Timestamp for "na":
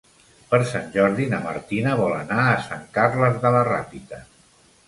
1.33-1.41